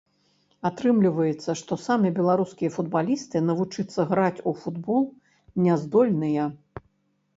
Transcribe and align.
Атрымліваецца, 0.69 1.49
што 1.59 1.77
самі 1.87 2.09
беларускія 2.19 2.71
футбалісты 2.77 3.37
навучыцца 3.49 4.01
граць 4.13 4.35
у 4.53 4.57
футбол 4.63 5.03
не 5.67 5.73
здольныя. 5.83 6.43